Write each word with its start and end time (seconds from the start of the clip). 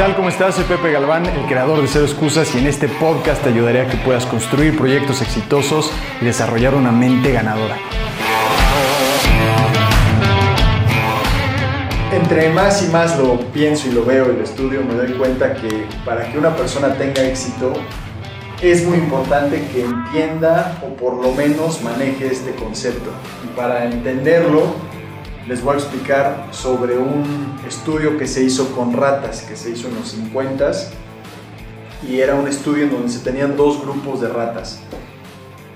tal? 0.00 0.16
¿Cómo 0.16 0.30
estás? 0.30 0.54
Soy 0.54 0.64
Pepe 0.64 0.92
Galván, 0.92 1.26
el 1.26 1.44
creador 1.44 1.82
de 1.82 1.86
Cero 1.86 2.06
Excusas 2.06 2.54
y 2.54 2.58
en 2.58 2.66
este 2.66 2.88
podcast 2.88 3.42
te 3.42 3.50
ayudaré 3.50 3.82
a 3.82 3.86
que 3.86 3.98
puedas 3.98 4.24
construir 4.24 4.74
proyectos 4.74 5.20
exitosos 5.20 5.92
y 6.22 6.24
desarrollar 6.24 6.74
una 6.74 6.90
mente 6.90 7.32
ganadora. 7.32 7.76
Entre 12.14 12.48
más 12.48 12.82
y 12.82 12.90
más 12.90 13.18
lo 13.18 13.40
pienso 13.52 13.90
y 13.90 13.92
lo 13.92 14.02
veo 14.02 14.32
y 14.32 14.38
lo 14.38 14.42
estudio, 14.42 14.82
me 14.82 14.94
doy 14.94 15.12
cuenta 15.18 15.52
que 15.52 15.84
para 16.06 16.32
que 16.32 16.38
una 16.38 16.56
persona 16.56 16.94
tenga 16.94 17.22
éxito 17.22 17.74
es 18.62 18.86
muy 18.86 18.96
importante 18.96 19.68
que 19.70 19.84
entienda 19.84 20.78
o 20.82 20.96
por 20.96 21.22
lo 21.22 21.30
menos 21.32 21.82
maneje 21.82 22.28
este 22.28 22.54
concepto. 22.54 23.10
Y 23.44 23.54
para 23.54 23.84
entenderlo, 23.84 24.62
les 25.46 25.62
voy 25.62 25.74
a 25.74 25.78
explicar 25.78 26.48
sobre 26.50 26.98
un 26.98 27.58
estudio 27.66 28.18
que 28.18 28.26
se 28.26 28.42
hizo 28.42 28.74
con 28.74 28.92
ratas, 28.92 29.42
que 29.42 29.56
se 29.56 29.70
hizo 29.70 29.88
en 29.88 29.96
los 29.96 30.08
50 30.10 30.70
y 32.08 32.20
era 32.20 32.34
un 32.34 32.46
estudio 32.46 32.84
en 32.84 32.90
donde 32.90 33.08
se 33.08 33.20
tenían 33.20 33.56
dos 33.56 33.80
grupos 33.80 34.20
de 34.20 34.28
ratas. 34.28 34.80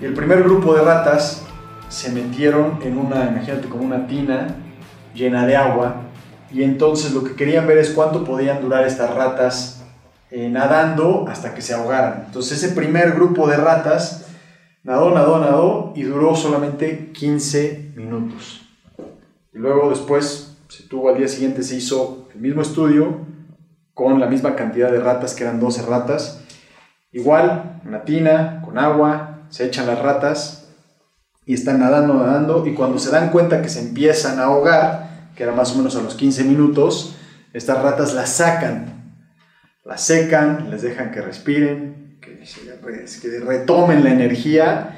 El 0.01 0.15
primer 0.15 0.43
grupo 0.43 0.75
de 0.75 0.83
ratas 0.83 1.45
se 1.89 2.11
metieron 2.11 2.79
en 2.83 2.99
una, 2.99 3.27
imagínate, 3.27 3.69
como 3.69 3.85
una 3.85 4.07
tina 4.07 4.57
llena 5.15 5.47
de 5.47 5.57
agua 5.57 6.03
y 6.53 6.63
entonces 6.63 7.13
lo 7.13 7.25
que 7.25 7.35
querían 7.35 7.67
ver 7.67 7.79
es 7.79 7.91
cuánto 7.91 8.25
podían 8.25 8.61
durar 8.61 8.87
estas 8.87 9.15
ratas 9.15 9.83
eh, 10.31 10.49
nadando 10.49 11.27
hasta 11.29 11.55
que 11.55 11.63
se 11.63 11.75
ahogaran. 11.75 12.25
Entonces 12.27 12.63
ese 12.63 12.75
primer 12.75 13.13
grupo 13.13 13.47
de 13.49 13.57
ratas 13.57 14.27
nadó, 14.83 15.11
nadó, 15.11 15.39
nadó 15.39 15.93
y 15.97 16.03
duró 16.03 16.37
solamente 16.37 17.13
15 17.13 17.93
minutos. 17.97 18.64
Y 19.55 19.59
luego 19.59 19.91
después 19.91 20.57
se 20.69 20.83
tuvo 20.85 21.11
al 21.11 21.19
día 21.19 21.29
siguiente, 21.29 21.63
se 21.63 21.77
hizo 21.77 22.29
el 22.35 22.41
mismo 22.41 22.63
estudio 22.63 23.21
con 23.95 24.19
la 24.19 24.27
misma 24.27 24.57
cantidad 24.57 24.91
de 24.91 24.99
ratas, 24.99 25.35
que 25.35 25.45
eran 25.45 25.61
12 25.61 25.83
ratas. 25.83 26.41
Igual, 27.13 27.81
una 27.85 28.03
tina, 28.03 28.61
con 28.65 28.77
agua, 28.77 29.47
se 29.51 29.65
echan 29.67 29.87
las 29.87 30.01
ratas 30.01 30.69
y 31.47 31.55
están 31.55 31.79
nadando, 31.79 32.15
nadando. 32.15 32.67
Y 32.67 32.75
cuando 32.75 32.99
se 32.99 33.13
dan 33.13 33.31
cuenta 33.31 33.63
que 33.63 33.69
se 33.69 33.81
empiezan 33.81 34.41
a 34.41 34.45
ahogar, 34.45 35.31
que 35.37 35.45
era 35.45 35.53
más 35.53 35.73
o 35.73 35.77
menos 35.77 35.95
a 35.95 36.03
los 36.03 36.17
15 36.17 36.43
minutos, 36.43 37.15
estas 37.53 37.81
ratas 37.81 38.15
las 38.15 38.31
sacan, 38.31 39.21
las 39.85 40.01
secan, 40.01 40.71
les 40.71 40.83
dejan 40.83 41.13
que 41.13 41.23
respiren, 41.23 42.19
que, 42.21 42.43
que 43.23 43.41
retomen 43.41 44.03
la 44.03 44.11
energía 44.11 44.97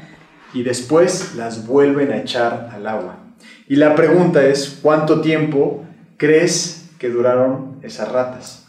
y 0.54 0.62
después 0.62 1.34
las 1.34 1.66
vuelven 1.66 2.12
a 2.12 2.16
echar 2.16 2.70
al 2.72 2.86
agua. 2.86 3.25
Y 3.68 3.76
la 3.76 3.94
pregunta 3.94 4.44
es, 4.44 4.78
¿cuánto 4.82 5.20
tiempo 5.20 5.84
crees 6.16 6.90
que 6.98 7.08
duraron 7.10 7.78
esas 7.82 8.10
ratas? 8.10 8.68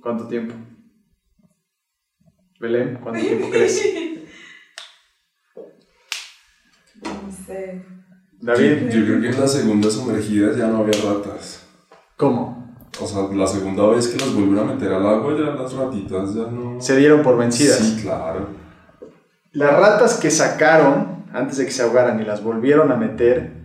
¿Cuánto 0.00 0.26
tiempo? 0.26 0.54
Belén, 2.60 2.98
¿cuánto 3.02 3.20
tiempo 3.20 3.48
crees? 3.50 3.82
No 7.02 7.32
sé. 7.46 7.84
David. 8.40 8.88
Yo, 8.90 9.04
creo 9.04 9.20
que 9.20 9.28
en 9.28 9.40
la 9.40 9.48
segunda 9.48 9.90
sumergida 9.90 10.56
ya 10.56 10.66
no 10.66 10.78
había 10.78 11.00
ratas. 11.02 11.66
¿Cómo? 12.16 12.74
O 13.00 13.06
sea, 13.06 13.22
la 13.34 13.46
segunda 13.46 13.86
vez 13.86 14.08
que 14.08 14.18
las 14.18 14.32
vuelven 14.34 14.58
a 14.58 14.64
meter 14.64 14.92
al 14.92 15.06
agua, 15.06 15.34
ya 15.34 15.54
las 15.54 15.72
ratitas 15.72 16.34
ya 16.34 16.42
no. 16.50 16.80
Se 16.80 16.96
dieron 16.96 17.22
por 17.22 17.36
vencidas. 17.36 17.78
Sí, 17.78 18.02
claro. 18.02 18.48
Las 19.52 19.78
ratas 19.78 20.18
que 20.18 20.30
sacaron 20.30 21.24
antes 21.32 21.58
de 21.58 21.66
que 21.66 21.70
se 21.70 21.82
ahogaran 21.82 22.20
y 22.20 22.24
las 22.24 22.42
volvieron 22.42 22.92
a 22.92 22.96
meter 22.96 23.59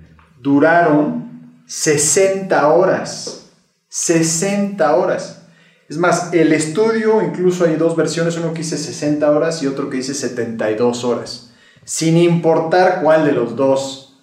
duraron 0.45 1.63
60 1.65 2.67
horas. 2.71 3.49
60 3.89 4.95
horas. 4.95 5.41
Es 5.89 5.97
más, 5.97 6.33
el 6.33 6.53
estudio, 6.53 7.23
incluso 7.23 7.65
hay 7.65 7.77
dos 7.77 7.95
versiones, 7.95 8.37
uno 8.37 8.53
que 8.53 8.59
dice 8.59 8.77
60 8.77 9.30
horas 9.31 9.64
y 9.64 9.67
otro 9.67 9.89
que 9.89 9.97
dice 9.97 10.14
72 10.14 11.03
horas. 11.03 11.52
Sin 11.83 12.17
importar 12.17 13.02
cuál 13.02 13.25
de 13.25 13.31
los 13.31 13.55
dos. 13.55 14.20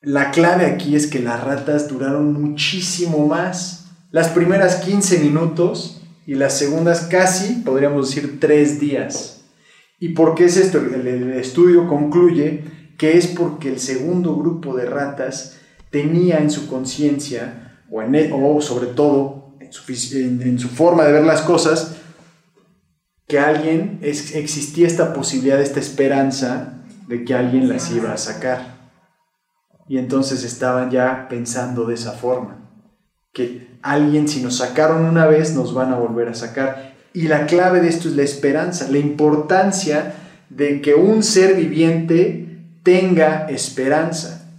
La 0.00 0.32
clave 0.32 0.66
aquí 0.66 0.96
es 0.96 1.06
que 1.06 1.20
las 1.20 1.44
ratas 1.44 1.86
duraron 1.86 2.32
muchísimo 2.32 3.24
más. 3.24 3.86
Las 4.10 4.28
primeras 4.30 4.76
15 4.76 5.20
minutos 5.20 6.02
y 6.26 6.34
las 6.34 6.58
segundas 6.58 7.02
casi, 7.02 7.54
podríamos 7.64 8.08
decir, 8.08 8.40
3 8.40 8.80
días. 8.80 9.44
¿Y 10.00 10.10
por 10.10 10.34
qué 10.34 10.46
es 10.46 10.56
esto? 10.56 10.78
El, 10.78 11.30
estudio 11.34 11.86
concluye 11.86 12.64
que 12.98 13.16
es 13.16 13.28
porque 13.28 13.68
el 13.68 13.78
segundo 13.78 14.36
grupo 14.36 14.76
de 14.76 14.84
ratas 14.84 15.56
tenía 15.90 16.38
en 16.38 16.50
su 16.50 16.66
conciencia, 16.66 17.80
o, 17.90 18.02
e, 18.02 18.30
o, 18.34 18.60
sobre 18.60 18.88
todo 18.88 19.54
en 19.60 19.72
su, 19.72 19.90
en 20.16 20.58
su, 20.58 20.68
forma 20.68 21.04
de 21.04 21.12
ver 21.12 21.24
las 21.24 21.40
cosas, 21.42 21.94
que 23.26 23.38
alguien, 23.38 24.00
es, 24.02 24.34
existía 24.34 24.86
esta 24.86 25.14
posibilidad, 25.14 25.60
esta 25.60 25.80
esperanza 25.80 26.82
de 27.06 27.24
que 27.24 27.34
alguien 27.34 27.68
las 27.68 27.90
iba 27.92 28.12
a 28.12 28.18
sacar. 28.18 28.90
Y 29.86 29.98
entonces 29.98 30.42
estaban 30.42 30.90
ya 30.90 31.28
pensando 31.28 31.86
de 31.86 31.94
esa 31.94 32.12
forma, 32.12 32.68
que 33.32 33.78
alguien 33.80 34.28
si 34.28 34.42
nos 34.42 34.56
sacaron 34.56 35.04
una 35.04 35.26
vez 35.26 35.54
nos 35.54 35.72
van 35.72 35.92
a 35.92 35.98
volver 35.98 36.28
a 36.28 36.34
sacar. 36.34 36.96
Y 37.14 37.28
la 37.28 37.46
clave 37.46 37.80
de 37.80 37.88
esto 37.88 38.08
es 38.08 38.16
la 38.16 38.22
esperanza, 38.22 38.90
la 38.90 38.98
importancia 38.98 40.14
de 40.50 40.80
que 40.80 40.94
un 40.94 41.22
ser 41.22 41.54
viviente 41.54 42.47
tenga 42.88 43.44
esperanza. 43.50 44.50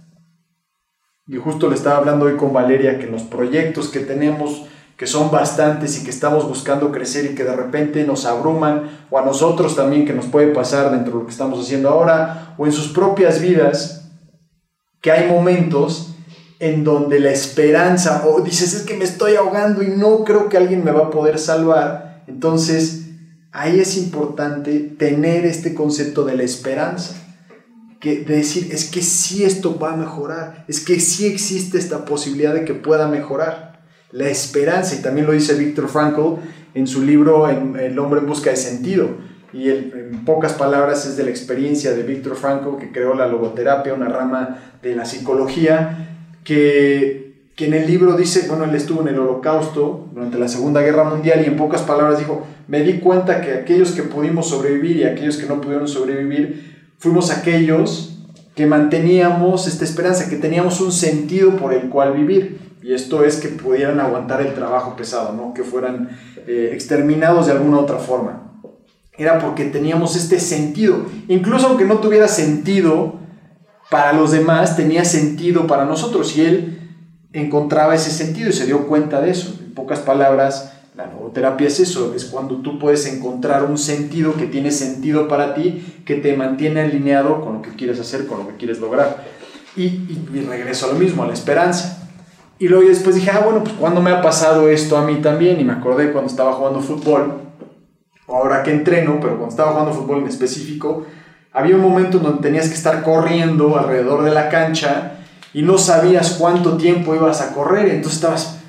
Y 1.26 1.36
justo 1.38 1.68
le 1.68 1.74
estaba 1.74 1.96
hablando 1.96 2.26
hoy 2.26 2.36
con 2.36 2.52
Valeria 2.52 3.00
que 3.00 3.08
los 3.08 3.22
proyectos 3.22 3.88
que 3.88 3.98
tenemos, 3.98 4.66
que 4.96 5.08
son 5.08 5.32
bastantes 5.32 6.00
y 6.00 6.04
que 6.04 6.10
estamos 6.10 6.46
buscando 6.46 6.92
crecer 6.92 7.24
y 7.24 7.34
que 7.34 7.42
de 7.42 7.56
repente 7.56 8.04
nos 8.04 8.26
abruman, 8.26 8.88
o 9.10 9.18
a 9.18 9.24
nosotros 9.24 9.74
también 9.74 10.06
que 10.06 10.12
nos 10.12 10.26
puede 10.26 10.52
pasar 10.52 10.92
dentro 10.92 11.14
de 11.14 11.18
lo 11.18 11.24
que 11.24 11.32
estamos 11.32 11.58
haciendo 11.58 11.88
ahora, 11.88 12.54
o 12.56 12.66
en 12.66 12.72
sus 12.72 12.92
propias 12.92 13.40
vidas, 13.40 14.12
que 15.00 15.10
hay 15.10 15.28
momentos 15.28 16.14
en 16.60 16.84
donde 16.84 17.18
la 17.18 17.32
esperanza, 17.32 18.22
o 18.28 18.42
dices, 18.42 18.74
es 18.74 18.82
que 18.82 18.96
me 18.96 19.06
estoy 19.06 19.34
ahogando 19.34 19.82
y 19.82 19.88
no 19.88 20.22
creo 20.22 20.48
que 20.48 20.56
alguien 20.56 20.84
me 20.84 20.92
va 20.92 21.06
a 21.06 21.10
poder 21.10 21.40
salvar, 21.40 22.22
entonces 22.28 23.08
ahí 23.50 23.80
es 23.80 23.96
importante 23.96 24.78
tener 24.78 25.46
este 25.46 25.74
concepto 25.74 26.22
de 26.24 26.36
la 26.36 26.44
esperanza 26.44 27.16
que 28.00 28.24
decir, 28.24 28.68
es 28.72 28.90
que 28.90 29.02
sí 29.02 29.44
esto 29.44 29.78
va 29.78 29.92
a 29.92 29.96
mejorar, 29.96 30.64
es 30.68 30.80
que 30.80 30.98
sí 31.00 31.26
existe 31.26 31.78
esta 31.78 32.06
posibilidad 32.06 32.54
de 32.54 32.64
que 32.64 32.74
pueda 32.74 33.06
mejorar. 33.08 33.80
La 34.10 34.28
esperanza, 34.28 34.96
y 34.96 35.02
también 35.02 35.26
lo 35.26 35.32
dice 35.32 35.54
Víctor 35.54 35.88
Frankl 35.88 36.40
en 36.74 36.86
su 36.86 37.02
libro 37.02 37.48
El 37.48 37.98
hombre 37.98 38.20
en 38.20 38.26
busca 38.26 38.50
de 38.50 38.56
sentido, 38.56 39.08
y 39.52 39.68
en 39.68 40.22
pocas 40.24 40.54
palabras 40.54 41.06
es 41.06 41.16
de 41.16 41.24
la 41.24 41.30
experiencia 41.30 41.92
de 41.92 42.02
Víctor 42.02 42.36
Frankl, 42.36 42.78
que 42.78 42.90
creó 42.90 43.14
la 43.14 43.26
logoterapia, 43.26 43.94
una 43.94 44.08
rama 44.08 44.58
de 44.80 44.94
la 44.94 45.04
psicología, 45.04 46.16
que, 46.44 47.34
que 47.56 47.66
en 47.66 47.74
el 47.74 47.86
libro 47.86 48.16
dice, 48.16 48.46
bueno, 48.48 48.64
él 48.64 48.74
estuvo 48.74 49.02
en 49.02 49.08
el 49.08 49.18
holocausto 49.18 50.08
durante 50.14 50.38
la 50.38 50.48
Segunda 50.48 50.80
Guerra 50.80 51.04
Mundial 51.04 51.42
y 51.44 51.48
en 51.48 51.56
pocas 51.56 51.82
palabras 51.82 52.18
dijo, 52.18 52.46
me 52.68 52.80
di 52.82 53.00
cuenta 53.00 53.40
que 53.42 53.52
aquellos 53.52 53.92
que 53.92 54.04
pudimos 54.04 54.48
sobrevivir 54.48 54.98
y 54.98 55.04
aquellos 55.04 55.36
que 55.36 55.46
no 55.46 55.60
pudieron 55.60 55.88
sobrevivir, 55.88 56.79
fuimos 57.00 57.30
aquellos 57.30 58.18
que 58.54 58.66
manteníamos 58.66 59.66
esta 59.66 59.84
esperanza, 59.84 60.28
que 60.28 60.36
teníamos 60.36 60.80
un 60.80 60.92
sentido 60.92 61.56
por 61.56 61.72
el 61.72 61.88
cual 61.88 62.12
vivir. 62.12 62.70
Y 62.82 62.94
esto 62.94 63.24
es 63.24 63.36
que 63.36 63.48
pudieran 63.48 64.00
aguantar 64.00 64.40
el 64.40 64.54
trabajo 64.54 64.96
pesado, 64.96 65.32
¿no? 65.32 65.52
que 65.52 65.64
fueran 65.64 66.10
eh, 66.46 66.70
exterminados 66.72 67.46
de 67.46 67.52
alguna 67.52 67.78
otra 67.78 67.98
forma. 67.98 68.52
Era 69.16 69.38
porque 69.38 69.64
teníamos 69.66 70.16
este 70.16 70.38
sentido. 70.40 71.04
Incluso 71.28 71.66
aunque 71.66 71.84
no 71.84 71.98
tuviera 71.98 72.28
sentido 72.28 73.18
para 73.90 74.12
los 74.12 74.30
demás, 74.30 74.76
tenía 74.76 75.04
sentido 75.04 75.66
para 75.66 75.84
nosotros. 75.84 76.36
Y 76.36 76.42
él 76.42 76.80
encontraba 77.32 77.94
ese 77.94 78.10
sentido 78.10 78.50
y 78.50 78.52
se 78.54 78.66
dio 78.66 78.86
cuenta 78.86 79.20
de 79.20 79.30
eso. 79.30 79.58
En 79.60 79.74
pocas 79.74 80.00
palabras, 80.00 80.72
la 81.00 81.12
logoterapia 81.12 81.66
es 81.66 81.80
eso, 81.80 82.14
es 82.14 82.26
cuando 82.26 82.56
tú 82.56 82.78
puedes 82.78 83.06
encontrar 83.06 83.64
un 83.64 83.78
sentido 83.78 84.34
que 84.34 84.46
tiene 84.46 84.70
sentido 84.70 85.28
para 85.28 85.54
ti, 85.54 86.02
que 86.04 86.16
te 86.16 86.36
mantiene 86.36 86.80
alineado 86.82 87.40
con 87.40 87.54
lo 87.54 87.62
que 87.62 87.70
quieres 87.70 87.98
hacer, 87.98 88.26
con 88.26 88.40
lo 88.40 88.48
que 88.48 88.56
quieres 88.56 88.80
lograr. 88.80 89.24
Y, 89.76 89.84
y, 89.84 90.46
regreso 90.46 90.86
a 90.86 90.92
lo 90.92 90.98
mismo, 90.98 91.22
a 91.22 91.26
la 91.26 91.32
esperanza. 91.32 92.08
Y 92.58 92.68
luego 92.68 92.86
después 92.86 93.14
dije, 93.14 93.30
ah, 93.30 93.40
bueno, 93.42 93.64
pues 93.64 93.74
cuando 93.76 94.02
me 94.02 94.10
ha 94.10 94.20
pasado 94.20 94.68
esto 94.68 94.98
a 94.98 95.04
mí 95.04 95.16
también, 95.22 95.58
y 95.58 95.64
me 95.64 95.72
acordé 95.72 96.12
cuando 96.12 96.30
estaba 96.30 96.52
jugando 96.52 96.80
fútbol, 96.80 97.40
ahora 98.28 98.62
que 98.62 98.72
entreno, 98.72 99.18
pero 99.20 99.36
cuando 99.36 99.48
estaba 99.48 99.72
jugando 99.72 99.94
fútbol 99.94 100.18
en 100.18 100.28
específico, 100.28 101.06
había 101.52 101.76
un 101.76 101.82
momento 101.82 102.18
en 102.18 102.24
donde 102.24 102.42
tenías 102.42 102.68
que 102.68 102.74
estar 102.74 103.02
corriendo 103.02 103.78
alrededor 103.78 104.22
de 104.22 104.32
la 104.32 104.50
cancha 104.50 105.12
y 105.54 105.62
no 105.62 105.78
sabías 105.78 106.36
cuánto 106.38 106.76
tiempo 106.76 107.14
ibas 107.14 107.40
a 107.40 107.54
correr, 107.54 107.88
entonces 107.88 108.16
estabas 108.16 108.59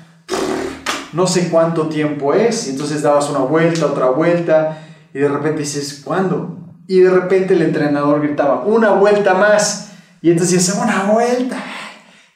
no 1.12 1.26
sé 1.26 1.48
cuánto 1.48 1.88
tiempo 1.88 2.34
es, 2.34 2.66
y 2.66 2.70
entonces 2.70 3.02
dabas 3.02 3.28
una 3.30 3.40
vuelta, 3.40 3.86
otra 3.86 4.10
vuelta, 4.10 4.78
y 5.12 5.18
de 5.18 5.28
repente 5.28 5.60
dices, 5.60 6.02
¿cuándo? 6.04 6.58
Y 6.86 7.00
de 7.00 7.10
repente 7.10 7.54
el 7.54 7.62
entrenador 7.62 8.20
gritaba, 8.22 8.64
una 8.64 8.90
vuelta 8.92 9.34
más, 9.34 9.92
y 10.20 10.30
entonces 10.30 10.58
dices, 10.58 10.78
una 10.82 11.04
vuelta, 11.04 11.62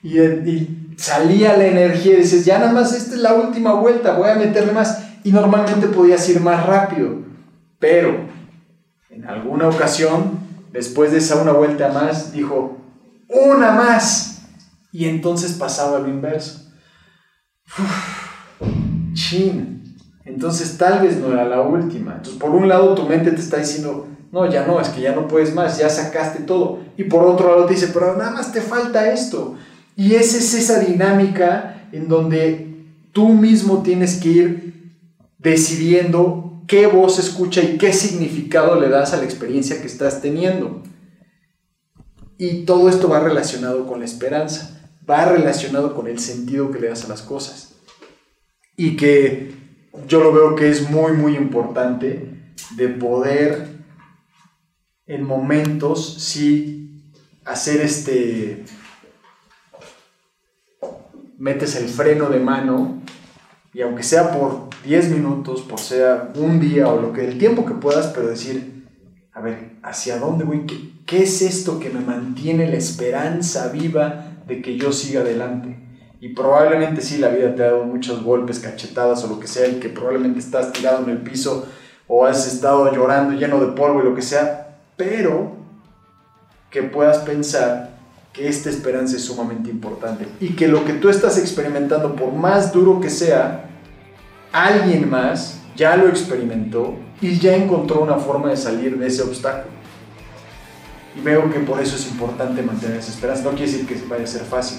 y, 0.02 0.82
salía 0.96 1.56
la 1.56 1.66
energía, 1.66 2.14
y 2.14 2.22
dices, 2.22 2.44
ya 2.44 2.58
nada 2.58 2.72
más, 2.72 2.92
esta 2.92 3.14
es 3.14 3.20
la 3.20 3.34
última 3.34 3.74
vuelta, 3.74 4.16
voy 4.16 4.30
a 4.30 4.34
meterle 4.34 4.72
más, 4.72 4.98
y 5.24 5.32
normalmente 5.32 5.88
podías 5.88 6.28
ir 6.28 6.40
más 6.40 6.64
rápido, 6.66 7.16
pero 7.78 8.26
en 9.10 9.26
alguna 9.26 9.68
ocasión, 9.68 10.38
después 10.72 11.10
de 11.10 11.18
esa 11.18 11.36
una 11.36 11.52
vuelta 11.52 11.88
más, 11.88 12.32
dijo, 12.32 12.78
una 13.28 13.72
más. 13.72 14.42
Y 14.92 15.08
entonces 15.08 15.52
pasaba 15.52 15.98
lo 15.98 16.08
inverso. 16.08 16.70
Entonces 20.24 20.76
tal 20.76 21.02
vez 21.02 21.16
no 21.18 21.32
era 21.32 21.44
la 21.44 21.60
última. 21.62 22.16
Entonces 22.16 22.40
por 22.40 22.50
un 22.50 22.68
lado 22.68 22.94
tu 22.94 23.04
mente 23.04 23.30
te 23.30 23.40
está 23.40 23.58
diciendo, 23.58 24.08
no, 24.32 24.50
ya 24.50 24.66
no, 24.66 24.80
es 24.80 24.88
que 24.88 25.00
ya 25.00 25.14
no 25.14 25.28
puedes 25.28 25.54
más, 25.54 25.78
ya 25.78 25.88
sacaste 25.88 26.42
todo. 26.42 26.80
Y 26.96 27.04
por 27.04 27.24
otro 27.24 27.48
lado 27.48 27.66
te 27.66 27.74
dice, 27.74 27.90
pero 27.92 28.16
nada 28.16 28.30
más 28.30 28.52
te 28.52 28.60
falta 28.60 29.10
esto. 29.12 29.56
Y 29.96 30.14
esa 30.14 30.36
es 30.36 30.54
esa 30.54 30.80
dinámica 30.80 31.88
en 31.92 32.08
donde 32.08 32.74
tú 33.12 33.28
mismo 33.30 33.82
tienes 33.82 34.16
que 34.16 34.28
ir 34.28 34.94
decidiendo 35.38 36.62
qué 36.66 36.86
voz 36.86 37.18
escucha 37.18 37.62
y 37.62 37.78
qué 37.78 37.92
significado 37.92 38.80
le 38.80 38.88
das 38.88 39.14
a 39.14 39.18
la 39.18 39.24
experiencia 39.24 39.80
que 39.80 39.86
estás 39.86 40.20
teniendo. 40.20 40.82
Y 42.38 42.64
todo 42.64 42.88
esto 42.88 43.08
va 43.08 43.20
relacionado 43.20 43.86
con 43.86 44.00
la 44.00 44.04
esperanza, 44.04 44.80
va 45.08 45.24
relacionado 45.24 45.94
con 45.94 46.08
el 46.08 46.18
sentido 46.18 46.70
que 46.70 46.80
le 46.80 46.88
das 46.88 47.04
a 47.04 47.08
las 47.08 47.22
cosas. 47.22 47.75
Y 48.76 48.96
que 48.96 49.54
yo 50.06 50.22
lo 50.22 50.32
veo 50.32 50.54
que 50.54 50.70
es 50.70 50.90
muy, 50.90 51.12
muy 51.12 51.36
importante 51.36 52.36
de 52.76 52.88
poder 52.88 53.68
en 55.06 55.24
momentos 55.24 56.14
sí 56.18 57.12
hacer 57.44 57.80
este 57.80 58.64
metes 61.38 61.76
el 61.76 61.88
freno 61.88 62.28
de 62.28 62.40
mano 62.40 63.02
y 63.72 63.82
aunque 63.82 64.02
sea 64.02 64.32
por 64.32 64.70
10 64.84 65.10
minutos, 65.10 65.60
por 65.60 65.78
sea 65.78 66.32
un 66.34 66.60
día 66.60 66.88
o 66.88 67.00
lo 67.00 67.12
que 67.12 67.26
el 67.26 67.38
tiempo 67.38 67.66
que 67.66 67.74
puedas, 67.74 68.06
pero 68.06 68.26
decir, 68.26 68.86
a 69.32 69.40
ver, 69.42 69.72
¿hacia 69.82 70.18
dónde 70.18 70.44
voy? 70.44 70.64
¿Qué, 70.66 70.92
qué 71.04 71.24
es 71.24 71.42
esto 71.42 71.78
que 71.78 71.90
me 71.90 72.00
mantiene 72.00 72.68
la 72.68 72.76
esperanza 72.76 73.68
viva 73.68 74.38
de 74.46 74.62
que 74.62 74.78
yo 74.78 74.92
siga 74.92 75.20
adelante? 75.20 75.76
Y 76.20 76.30
probablemente 76.30 77.02
sí, 77.02 77.18
la 77.18 77.28
vida 77.28 77.54
te 77.54 77.62
ha 77.62 77.72
dado 77.72 77.84
muchos 77.84 78.22
golpes, 78.22 78.58
cachetadas 78.58 79.22
o 79.24 79.28
lo 79.28 79.38
que 79.38 79.46
sea, 79.46 79.68
y 79.68 79.80
que 79.80 79.88
probablemente 79.88 80.38
estás 80.38 80.72
tirado 80.72 81.04
en 81.04 81.10
el 81.10 81.18
piso 81.18 81.66
o 82.08 82.24
has 82.24 82.46
estado 82.46 82.92
llorando 82.94 83.34
lleno 83.34 83.60
de 83.60 83.72
polvo 83.72 84.00
y 84.00 84.04
lo 84.04 84.14
que 84.14 84.22
sea, 84.22 84.78
pero 84.96 85.56
que 86.70 86.82
puedas 86.82 87.18
pensar 87.18 87.96
que 88.32 88.48
esta 88.48 88.70
esperanza 88.70 89.16
es 89.16 89.24
sumamente 89.24 89.70
importante 89.70 90.28
y 90.40 90.50
que 90.50 90.68
lo 90.68 90.84
que 90.84 90.94
tú 90.94 91.08
estás 91.08 91.38
experimentando, 91.38 92.14
por 92.14 92.32
más 92.32 92.72
duro 92.72 93.00
que 93.00 93.10
sea, 93.10 93.70
alguien 94.52 95.08
más 95.08 95.60
ya 95.74 95.96
lo 95.96 96.08
experimentó 96.08 96.94
y 97.20 97.38
ya 97.38 97.56
encontró 97.56 98.00
una 98.00 98.16
forma 98.16 98.50
de 98.50 98.56
salir 98.56 98.98
de 98.98 99.06
ese 99.06 99.22
obstáculo. 99.22 99.74
Y 101.16 101.20
veo 101.20 101.50
que 101.50 101.60
por 101.60 101.80
eso 101.80 101.96
es 101.96 102.10
importante 102.10 102.62
mantener 102.62 102.98
esa 102.98 103.10
esperanza. 103.10 103.42
No 103.42 103.50
quiere 103.50 103.72
decir 103.72 103.86
que 103.86 103.94
vaya 104.06 104.24
a 104.24 104.26
ser 104.26 104.42
fácil. 104.42 104.78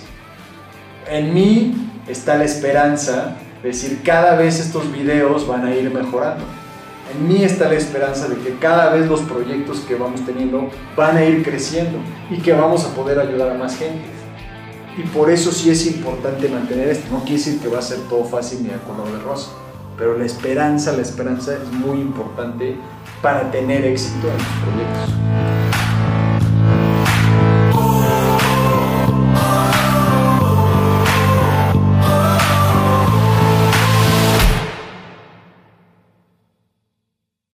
En 1.09 1.33
mí 1.33 1.89
está 2.07 2.35
la 2.35 2.43
esperanza 2.43 3.37
de 3.61 3.69
decir 3.69 4.01
cada 4.03 4.35
vez 4.35 4.59
estos 4.59 4.91
videos 4.91 5.47
van 5.47 5.65
a 5.65 5.73
ir 5.73 5.91
mejorando 5.91 6.43
en 7.13 7.27
mí 7.27 7.43
está 7.43 7.69
la 7.69 7.75
esperanza 7.75 8.27
de 8.27 8.35
que 8.37 8.57
cada 8.57 8.91
vez 8.91 9.07
los 9.07 9.21
proyectos 9.21 9.79
que 9.81 9.95
vamos 9.95 10.25
teniendo 10.25 10.69
van 10.95 11.15
a 11.15 11.23
ir 11.23 11.43
creciendo 11.43 11.99
y 12.29 12.37
que 12.37 12.51
vamos 12.51 12.83
a 12.83 12.93
poder 12.93 13.19
ayudar 13.19 13.51
a 13.51 13.53
más 13.53 13.77
gente. 13.77 14.03
Y 14.97 15.03
por 15.03 15.29
eso 15.29 15.51
sí 15.51 15.69
es 15.69 15.85
importante 15.87 16.49
mantener 16.49 16.89
esto. 16.89 17.07
No 17.11 17.19
quiere 17.19 17.37
decir 17.37 17.59
que 17.59 17.69
va 17.69 17.79
a 17.79 17.81
ser 17.81 17.99
todo 18.09 18.25
fácil 18.25 18.63
ni 18.63 18.71
a 18.71 18.79
color 18.79 19.11
de 19.11 19.19
rosa, 19.23 19.51
pero 19.97 20.17
la 20.17 20.25
esperanza, 20.25 20.91
la 20.91 21.03
esperanza 21.03 21.53
es 21.53 21.71
muy 21.71 22.01
importante 22.01 22.75
para 23.21 23.49
tener 23.51 23.85
éxito 23.85 24.27
en 24.27 24.33
los 24.33 24.47
proyectos. 24.63 25.66